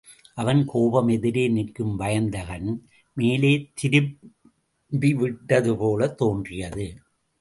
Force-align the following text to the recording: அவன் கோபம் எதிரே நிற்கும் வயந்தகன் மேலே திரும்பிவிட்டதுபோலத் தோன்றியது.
அவன் 0.33 0.65
கோபம் 0.65 1.07
எதிரே 1.07 1.47
நிற்கும் 1.47 1.95
வயந்தகன் 1.95 2.87
மேலே 3.13 3.71
திரும்பிவிட்டதுபோலத் 3.81 6.15
தோன்றியது. 6.15 6.97